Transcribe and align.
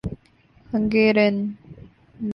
Hungarian 0.69 1.35